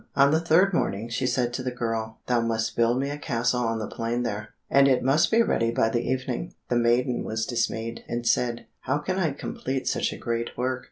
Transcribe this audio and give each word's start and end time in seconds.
On 0.15 0.31
the 0.31 0.39
third 0.39 0.73
morning 0.73 1.09
she 1.09 1.27
said 1.27 1.53
to 1.53 1.61
the 1.61 1.69
girl, 1.69 2.17
"Thou 2.25 2.41
must 2.41 2.75
build 2.75 2.99
me 2.99 3.11
a 3.11 3.19
castle 3.19 3.61
on 3.61 3.77
the 3.77 3.85
plain 3.85 4.23
there, 4.23 4.49
and 4.67 4.87
it 4.87 5.03
must 5.03 5.29
be 5.29 5.43
ready 5.43 5.69
by 5.69 5.89
the 5.89 6.01
evening." 6.01 6.55
The 6.69 6.75
maiden 6.75 7.23
was 7.23 7.45
dismayed, 7.45 8.03
and 8.07 8.25
said, 8.25 8.65
"How 8.79 8.97
can 8.97 9.19
I 9.19 9.29
complete 9.31 9.87
such 9.87 10.11
a 10.11 10.17
great 10.17 10.57
work?" 10.57 10.79